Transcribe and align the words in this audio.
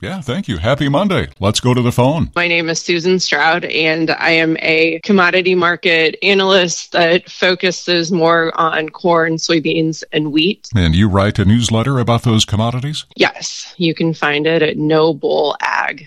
Yeah, 0.00 0.22
thank 0.22 0.48
you. 0.48 0.56
Happy 0.56 0.88
Monday. 0.88 1.28
Let's 1.38 1.60
go 1.60 1.74
to 1.74 1.82
the 1.82 1.92
phone. 1.92 2.32
My 2.34 2.48
name 2.48 2.70
is 2.70 2.80
Susan 2.80 3.20
Stroud, 3.20 3.66
and 3.66 4.10
I 4.10 4.30
am 4.30 4.56
a 4.60 4.98
commodity 5.04 5.54
market 5.54 6.16
analyst 6.22 6.92
that 6.92 7.30
focuses 7.30 8.10
more 8.10 8.58
on 8.58 8.88
corn, 8.88 9.34
soybeans, 9.34 10.02
and 10.12 10.32
wheat. 10.32 10.70
And 10.74 10.94
you 10.94 11.06
write 11.08 11.38
a 11.38 11.44
newsletter 11.44 11.98
about 11.98 12.22
those 12.22 12.46
commodities? 12.46 13.04
Yes, 13.16 13.74
you 13.76 13.94
can 13.94 14.14
find 14.14 14.46
it 14.46 14.62
at 14.62 14.78
nobullag.com. 14.78 16.06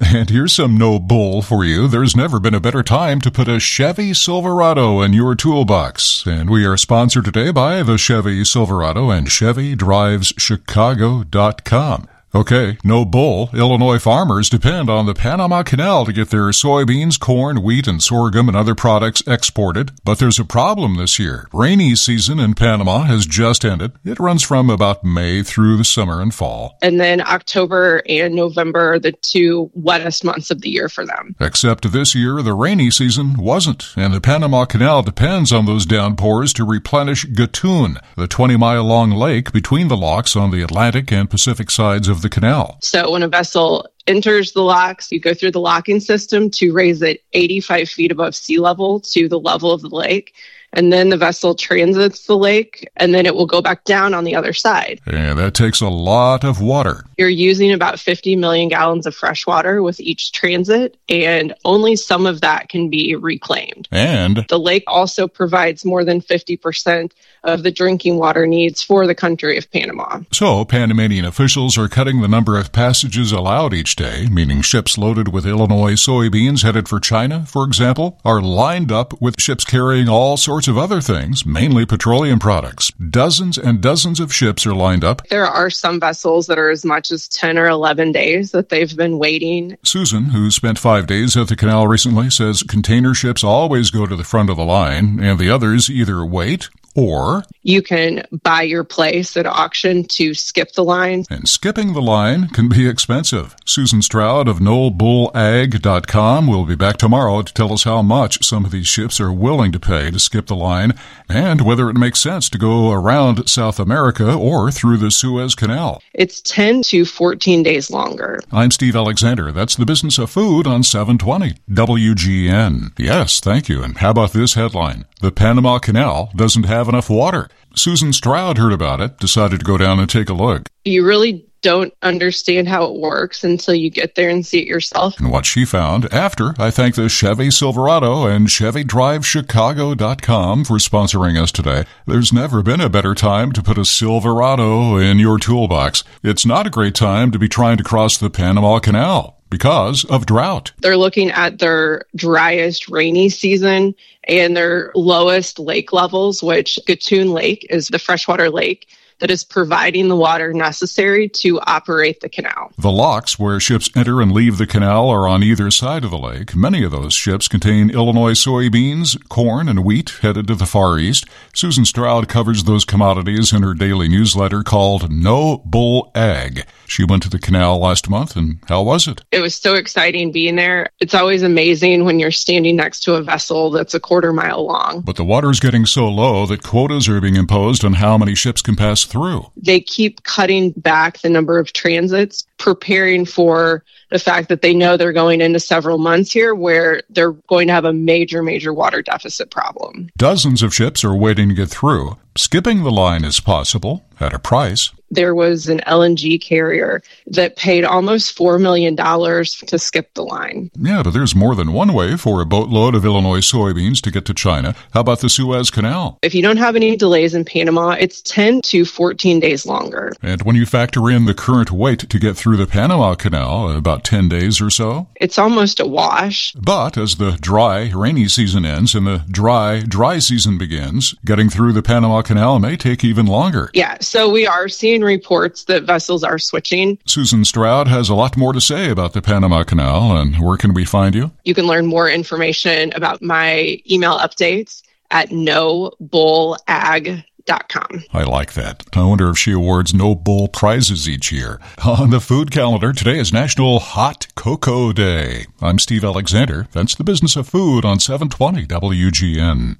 And 0.00 0.28
here's 0.28 0.52
some 0.52 0.76
no 0.76 0.98
bull 0.98 1.40
for 1.40 1.64
you. 1.64 1.86
There's 1.86 2.16
never 2.16 2.40
been 2.40 2.54
a 2.54 2.60
better 2.60 2.82
time 2.82 3.20
to 3.20 3.30
put 3.30 3.46
a 3.46 3.60
Chevy 3.60 4.12
Silverado 4.12 5.00
in 5.00 5.12
your 5.12 5.36
toolbox. 5.36 6.26
And 6.26 6.50
we 6.50 6.66
are 6.66 6.76
sponsored 6.76 7.26
today 7.26 7.52
by 7.52 7.84
the 7.84 7.96
Chevy 7.96 8.44
Silverado 8.44 9.08
and 9.08 9.28
ChevyDrivesChicago.com. 9.28 12.08
Okay, 12.32 12.78
no 12.84 13.04
bull. 13.04 13.50
Illinois 13.52 13.98
farmers 13.98 14.48
depend 14.48 14.88
on 14.88 15.06
the 15.06 15.14
Panama 15.14 15.64
Canal 15.64 16.04
to 16.04 16.12
get 16.12 16.30
their 16.30 16.48
soybeans, 16.50 17.18
corn, 17.18 17.60
wheat, 17.60 17.88
and 17.88 18.00
sorghum 18.00 18.46
and 18.46 18.56
other 18.56 18.76
products 18.76 19.20
exported. 19.26 19.90
But 20.04 20.20
there's 20.20 20.38
a 20.38 20.44
problem 20.44 20.94
this 20.94 21.18
year. 21.18 21.48
Rainy 21.52 21.96
season 21.96 22.38
in 22.38 22.54
Panama 22.54 23.02
has 23.02 23.26
just 23.26 23.64
ended. 23.64 23.92
It 24.04 24.20
runs 24.20 24.44
from 24.44 24.70
about 24.70 25.02
May 25.02 25.42
through 25.42 25.76
the 25.76 25.84
summer 25.84 26.22
and 26.22 26.32
fall. 26.32 26.78
And 26.82 27.00
then 27.00 27.20
October 27.20 28.00
and 28.08 28.36
November 28.36 28.92
are 28.92 29.00
the 29.00 29.12
two 29.12 29.68
wettest 29.74 30.22
months 30.22 30.52
of 30.52 30.60
the 30.60 30.70
year 30.70 30.88
for 30.88 31.04
them. 31.04 31.34
Except 31.40 31.90
this 31.90 32.14
year, 32.14 32.42
the 32.42 32.54
rainy 32.54 32.92
season 32.92 33.34
wasn't, 33.38 33.92
and 33.96 34.14
the 34.14 34.20
Panama 34.20 34.66
Canal 34.66 35.02
depends 35.02 35.52
on 35.52 35.66
those 35.66 35.84
downpours 35.84 36.52
to 36.52 36.64
replenish 36.64 37.26
Gatun, 37.26 38.00
the 38.16 38.28
20 38.28 38.56
mile 38.56 38.84
long 38.84 39.10
lake 39.10 39.50
between 39.50 39.88
the 39.88 39.96
locks 39.96 40.36
on 40.36 40.52
the 40.52 40.62
Atlantic 40.62 41.10
and 41.10 41.28
Pacific 41.28 41.72
sides 41.72 42.06
of 42.06 42.19
the 42.22 42.28
canal. 42.28 42.78
So 42.82 43.10
when 43.10 43.22
a 43.22 43.28
vessel 43.28 43.88
enters 44.06 44.52
the 44.52 44.62
locks, 44.62 45.10
you 45.12 45.20
go 45.20 45.34
through 45.34 45.52
the 45.52 45.60
locking 45.60 46.00
system 46.00 46.50
to 46.50 46.72
raise 46.72 47.02
it 47.02 47.22
85 47.32 47.88
feet 47.88 48.12
above 48.12 48.34
sea 48.34 48.58
level 48.58 49.00
to 49.00 49.28
the 49.28 49.38
level 49.38 49.72
of 49.72 49.82
the 49.82 49.88
lake. 49.88 50.34
And 50.72 50.92
then 50.92 51.08
the 51.08 51.16
vessel 51.16 51.54
transits 51.54 52.26
the 52.26 52.36
lake 52.36 52.88
and 52.96 53.12
then 53.12 53.26
it 53.26 53.34
will 53.34 53.46
go 53.46 53.60
back 53.60 53.84
down 53.84 54.14
on 54.14 54.24
the 54.24 54.34
other 54.36 54.52
side. 54.52 55.00
And 55.06 55.38
that 55.38 55.54
takes 55.54 55.80
a 55.80 55.88
lot 55.88 56.44
of 56.44 56.60
water. 56.60 57.04
You're 57.18 57.28
using 57.28 57.72
about 57.72 57.98
50 57.98 58.36
million 58.36 58.68
gallons 58.68 59.06
of 59.06 59.14
fresh 59.14 59.46
water 59.46 59.82
with 59.82 60.00
each 60.00 60.32
transit, 60.32 60.96
and 61.08 61.54
only 61.64 61.96
some 61.96 62.24
of 62.24 62.40
that 62.40 62.68
can 62.68 62.88
be 62.88 63.14
reclaimed. 63.14 63.88
And 63.90 64.46
The 64.48 64.58
lake 64.58 64.84
also 64.86 65.28
provides 65.28 65.84
more 65.84 66.04
than 66.04 66.20
50% 66.20 67.10
of 67.44 67.62
the 67.62 67.70
drinking 67.70 68.16
water 68.16 68.46
needs 68.46 68.82
for 68.82 69.06
the 69.06 69.14
country 69.14 69.58
of 69.58 69.70
Panama. 69.70 70.20
so 70.32 70.64
Panamanian 70.64 71.24
officials 71.24 71.76
are 71.76 71.88
cutting 71.88 72.20
the 72.20 72.28
number 72.28 72.58
of 72.58 72.72
passages 72.72 73.32
allowed 73.32 73.74
each 73.74 73.96
day, 73.96 74.26
meaning 74.30 74.62
ships 74.62 74.96
loaded 74.96 75.28
with 75.28 75.46
Illinois 75.46 75.94
soybeans 75.94 76.62
headed 76.62 76.88
for 76.88 77.00
China, 77.00 77.44
for 77.46 77.64
example, 77.64 78.18
are 78.24 78.40
lined 78.40 78.92
up 78.92 79.20
with 79.20 79.40
ships 79.40 79.64
carrying 79.64 80.08
all 80.08 80.36
sorts 80.36 80.59
of 80.68 80.78
other 80.78 81.00
things, 81.00 81.44
mainly 81.44 81.86
petroleum 81.86 82.38
products. 82.38 82.90
Dozens 82.92 83.58
and 83.58 83.80
dozens 83.80 84.20
of 84.20 84.34
ships 84.34 84.66
are 84.66 84.74
lined 84.74 85.04
up. 85.04 85.26
There 85.28 85.46
are 85.46 85.70
some 85.70 86.00
vessels 86.00 86.46
that 86.46 86.58
are 86.58 86.70
as 86.70 86.84
much 86.84 87.10
as 87.10 87.28
10 87.28 87.58
or 87.58 87.68
11 87.68 88.12
days 88.12 88.50
that 88.52 88.68
they've 88.68 88.96
been 88.96 89.18
waiting. 89.18 89.76
Susan, 89.82 90.26
who 90.26 90.50
spent 90.50 90.78
five 90.78 91.06
days 91.06 91.36
at 91.36 91.48
the 91.48 91.56
canal 91.56 91.86
recently, 91.86 92.30
says 92.30 92.62
container 92.62 93.14
ships 93.14 93.44
always 93.44 93.90
go 93.90 94.06
to 94.06 94.16
the 94.16 94.24
front 94.24 94.50
of 94.50 94.56
the 94.56 94.64
line, 94.64 95.20
and 95.20 95.38
the 95.38 95.50
others 95.50 95.90
either 95.90 96.24
wait 96.24 96.68
or, 96.94 97.44
You 97.62 97.82
can 97.82 98.24
buy 98.42 98.62
your 98.62 98.84
place 98.84 99.36
at 99.36 99.46
auction 99.46 100.04
to 100.04 100.34
skip 100.34 100.72
the 100.72 100.84
line. 100.84 101.24
and 101.30 101.48
skipping 101.48 101.92
the 101.92 102.00
line 102.02 102.48
can 102.48 102.68
be 102.68 102.88
expensive. 102.88 103.54
Susan 103.64 104.02
Stroud 104.02 104.48
of 104.48 104.58
NoBullAg.com 104.58 106.46
will 106.46 106.64
be 106.64 106.74
back 106.74 106.96
tomorrow 106.96 107.42
to 107.42 107.52
tell 107.54 107.72
us 107.72 107.84
how 107.84 108.02
much 108.02 108.44
some 108.44 108.64
of 108.64 108.70
these 108.70 108.86
ships 108.88 109.20
are 109.20 109.32
willing 109.32 109.72
to 109.72 109.80
pay 109.80 110.10
to 110.10 110.18
skip 110.18 110.46
the 110.46 110.56
line 110.56 110.92
and 111.28 111.60
whether 111.60 111.88
it 111.90 111.96
makes 111.96 112.20
sense 112.20 112.48
to 112.50 112.58
go 112.58 112.90
around 112.90 113.48
South 113.48 113.78
America 113.78 114.32
or 114.34 114.70
through 114.70 114.96
the 114.96 115.10
Suez 115.10 115.54
Canal. 115.54 116.02
It's 116.14 116.40
10 116.42 116.82
to 116.84 117.04
14 117.04 117.62
days 117.62 117.90
longer. 117.90 118.40
I'm 118.50 118.70
Steve 118.70 118.96
Alexander. 118.96 119.52
That's 119.52 119.76
the 119.76 119.86
business 119.86 120.18
of 120.18 120.30
food 120.30 120.66
on 120.66 120.82
720 120.82 121.54
WGN. 121.70 122.92
Yes, 122.98 123.40
thank 123.40 123.68
you. 123.68 123.82
And 123.82 123.98
how 123.98 124.10
about 124.10 124.32
this 124.32 124.54
headline? 124.54 125.04
The 125.20 125.30
Panama 125.32 125.78
Canal 125.78 126.30
doesn't 126.34 126.64
have 126.64 126.79
enough 126.88 127.10
water. 127.10 127.48
Susan 127.74 128.12
Stroud 128.12 128.58
heard 128.58 128.72
about 128.72 129.00
it, 129.00 129.18
decided 129.18 129.60
to 129.60 129.64
go 129.64 129.78
down 129.78 130.00
and 130.00 130.08
take 130.08 130.28
a 130.28 130.34
look. 130.34 130.68
You 130.84 131.06
really 131.06 131.46
don't 131.62 131.94
understand 132.02 132.68
how 132.68 132.84
it 132.84 132.98
works 132.98 133.42
until 133.44 133.74
you 133.74 133.90
get 133.90 134.14
there 134.14 134.30
and 134.30 134.46
see 134.46 134.60
it 134.60 134.66
yourself. 134.66 135.18
And 135.18 135.30
what 135.30 135.46
she 135.46 135.64
found 135.64 136.12
after, 136.12 136.54
I 136.58 136.70
thank 136.70 136.94
the 136.94 137.08
Chevy 137.08 137.50
Silverado 137.50 138.26
and 138.26 138.48
ChevyDriveChicago.com 138.48 140.64
for 140.64 140.76
sponsoring 140.78 141.40
us 141.40 141.52
today. 141.52 141.84
There's 142.06 142.32
never 142.32 142.62
been 142.62 142.80
a 142.80 142.88
better 142.88 143.14
time 143.14 143.52
to 143.52 143.62
put 143.62 143.78
a 143.78 143.84
Silverado 143.84 144.96
in 144.96 145.18
your 145.18 145.38
toolbox. 145.38 146.02
It's 146.22 146.46
not 146.46 146.66
a 146.66 146.70
great 146.70 146.94
time 146.94 147.30
to 147.32 147.38
be 147.38 147.48
trying 147.48 147.76
to 147.76 147.84
cross 147.84 148.16
the 148.16 148.30
Panama 148.30 148.78
Canal 148.78 149.39
because 149.50 150.04
of 150.04 150.26
drought. 150.26 150.72
They're 150.78 150.96
looking 150.96 151.30
at 151.30 151.58
their 151.58 152.04
driest 152.16 152.88
rainy 152.88 153.28
season 153.28 153.94
and 154.24 154.56
their 154.56 154.92
lowest 154.94 155.58
lake 155.58 155.92
levels, 155.92 156.42
which 156.42 156.78
Gatun 156.86 157.32
Lake 157.32 157.66
is 157.68 157.88
the 157.88 157.98
freshwater 157.98 158.48
lake 158.48 158.88
that 159.20 159.30
is 159.30 159.44
providing 159.44 160.08
the 160.08 160.16
water 160.16 160.52
necessary 160.52 161.28
to 161.28 161.60
operate 161.60 162.20
the 162.20 162.28
canal. 162.28 162.72
The 162.76 162.90
locks 162.90 163.38
where 163.38 163.60
ships 163.60 163.88
enter 163.94 164.20
and 164.20 164.32
leave 164.32 164.58
the 164.58 164.66
canal 164.66 165.08
are 165.10 165.28
on 165.28 165.42
either 165.42 165.70
side 165.70 166.04
of 166.04 166.10
the 166.10 166.18
lake. 166.18 166.56
Many 166.56 166.82
of 166.82 166.90
those 166.90 167.14
ships 167.14 167.48
contain 167.48 167.90
Illinois 167.90 168.32
soybeans, 168.32 169.16
corn, 169.28 169.68
and 169.68 169.84
wheat 169.84 170.10
headed 170.22 170.46
to 170.48 170.54
the 170.54 170.66
Far 170.66 170.98
East. 170.98 171.26
Susan 171.54 171.84
Stroud 171.84 172.28
covers 172.28 172.64
those 172.64 172.84
commodities 172.84 173.52
in 173.52 173.62
her 173.62 173.74
daily 173.74 174.08
newsletter 174.08 174.62
called 174.62 175.10
No 175.10 175.62
Bull 175.64 176.10
Ag. 176.14 176.64
She 176.86 177.04
went 177.04 177.22
to 177.22 177.30
the 177.30 177.38
canal 177.38 177.78
last 177.78 178.10
month, 178.10 178.36
and 178.36 178.58
how 178.68 178.82
was 178.82 179.06
it? 179.06 179.22
It 179.30 179.40
was 179.40 179.54
so 179.54 179.74
exciting 179.74 180.32
being 180.32 180.56
there. 180.56 180.90
It's 181.00 181.14
always 181.14 181.42
amazing 181.42 182.04
when 182.04 182.18
you're 182.18 182.30
standing 182.30 182.76
next 182.76 183.00
to 183.04 183.14
a 183.14 183.22
vessel 183.22 183.70
that's 183.70 183.94
a 183.94 184.00
quarter 184.00 184.32
mile 184.32 184.66
long. 184.66 185.02
But 185.02 185.16
the 185.16 185.24
water's 185.24 185.60
getting 185.60 185.86
so 185.86 186.08
low 186.08 186.46
that 186.46 186.62
quotas 186.62 187.08
are 187.08 187.20
being 187.20 187.36
imposed 187.36 187.84
on 187.84 187.94
how 187.94 188.18
many 188.18 188.34
ships 188.34 188.62
can 188.62 188.76
pass 188.76 189.04
through. 189.10 189.50
They 189.56 189.80
keep 189.80 190.22
cutting 190.22 190.70
back 190.72 191.18
the 191.18 191.28
number 191.28 191.58
of 191.58 191.72
transits, 191.72 192.46
preparing 192.58 193.26
for 193.26 193.84
the 194.10 194.18
fact 194.18 194.48
that 194.48 194.62
they 194.62 194.74
know 194.74 194.96
they're 194.96 195.12
going 195.12 195.40
into 195.40 195.60
several 195.60 195.98
months 195.98 196.32
here 196.32 196.54
where 196.54 197.02
they're 197.10 197.32
going 197.32 197.68
to 197.68 197.72
have 197.72 197.84
a 197.84 197.92
major, 197.92 198.42
major 198.42 198.72
water 198.72 199.02
deficit 199.02 199.50
problem. 199.50 200.08
Dozens 200.16 200.62
of 200.62 200.74
ships 200.74 201.04
are 201.04 201.14
waiting 201.14 201.48
to 201.48 201.54
get 201.54 201.68
through. 201.68 202.16
Skipping 202.36 202.82
the 202.82 202.90
line 202.90 203.24
is 203.24 203.40
possible 203.40 204.04
at 204.20 204.34
a 204.34 204.38
price. 204.38 204.90
There 205.12 205.34
was 205.34 205.68
an 205.68 205.80
LNG 205.88 206.40
carrier 206.40 207.02
that 207.26 207.56
paid 207.56 207.84
almost 207.84 208.38
$4 208.38 208.60
million 208.60 208.94
to 208.94 209.78
skip 209.78 210.14
the 210.14 210.22
line. 210.22 210.70
Yeah, 210.78 211.02
but 211.02 211.10
there's 211.10 211.34
more 211.34 211.56
than 211.56 211.72
one 211.72 211.92
way 211.92 212.16
for 212.16 212.40
a 212.40 212.46
boatload 212.46 212.94
of 212.94 213.04
Illinois 213.04 213.40
soybeans 213.40 214.00
to 214.02 214.12
get 214.12 214.24
to 214.26 214.34
China. 214.34 214.72
How 214.92 215.00
about 215.00 215.18
the 215.18 215.28
Suez 215.28 215.68
Canal? 215.68 216.18
If 216.22 216.32
you 216.32 216.42
don't 216.42 216.58
have 216.58 216.76
any 216.76 216.94
delays 216.94 217.34
in 217.34 217.44
Panama, 217.44 217.96
it's 217.98 218.22
10 218.22 218.60
to 218.62 218.84
14 218.84 219.40
days 219.40 219.66
longer. 219.66 220.12
And 220.22 220.42
when 220.42 220.54
you 220.54 220.64
factor 220.64 221.10
in 221.10 221.24
the 221.24 221.34
current 221.34 221.72
wait 221.72 222.08
to 222.08 222.18
get 222.20 222.36
through 222.36 222.56
the 222.58 222.68
Panama 222.68 223.16
Canal, 223.16 223.76
about 223.76 224.04
10 224.04 224.28
days 224.28 224.60
or 224.60 224.70
so. 224.70 225.08
It's 225.16 225.38
almost 225.38 225.80
a 225.80 225.86
wash. 225.86 226.52
But 226.52 226.96
as 226.96 227.16
the 227.16 227.32
dry, 227.40 227.90
rainy 227.92 228.28
season 228.28 228.64
ends 228.64 228.94
and 228.94 229.08
the 229.08 229.24
dry, 229.28 229.80
dry 229.80 230.20
season 230.20 230.56
begins, 230.56 231.16
getting 231.24 231.50
through 231.50 231.72
the 231.72 231.82
Panama 231.82 232.22
Canal 232.22 232.60
may 232.60 232.76
take 232.76 233.02
even 233.02 233.26
longer. 233.26 233.70
Yeah, 233.74 233.98
so 234.10 234.28
we 234.28 234.44
are 234.44 234.68
seeing 234.68 235.02
reports 235.02 235.66
that 235.66 235.84
vessels 235.84 236.24
are 236.24 236.36
switching. 236.36 236.98
Susan 237.06 237.44
Stroud 237.44 237.86
has 237.86 238.08
a 238.08 238.14
lot 238.16 238.36
more 238.36 238.52
to 238.52 238.60
say 238.60 238.90
about 238.90 239.12
the 239.12 239.22
Panama 239.22 239.62
Canal, 239.62 240.16
and 240.16 240.40
where 240.40 240.56
can 240.56 240.74
we 240.74 240.84
find 240.84 241.14
you? 241.14 241.30
You 241.44 241.54
can 241.54 241.68
learn 241.68 241.86
more 241.86 242.10
information 242.10 242.92
about 242.94 243.22
my 243.22 243.80
email 243.88 244.18
updates 244.18 244.82
at 245.12 245.28
nobullag.com. 245.28 248.04
I 248.12 248.22
like 248.24 248.54
that. 248.54 248.82
I 248.94 249.04
wonder 249.04 249.30
if 249.30 249.38
she 249.38 249.52
awards 249.52 249.94
no 249.94 250.16
bull 250.16 250.48
prizes 250.48 251.08
each 251.08 251.30
year. 251.30 251.60
On 251.84 252.10
the 252.10 252.20
food 252.20 252.50
calendar, 252.50 252.92
today 252.92 253.20
is 253.20 253.32
National 253.32 253.78
Hot 253.78 254.26
Cocoa 254.34 254.92
Day. 254.92 255.46
I'm 255.62 255.78
Steve 255.78 256.02
Alexander. 256.02 256.66
That's 256.72 256.96
the 256.96 257.04
business 257.04 257.36
of 257.36 257.46
food 257.46 257.84
on 257.84 258.00
720 258.00 258.66
WGN. 258.66 259.76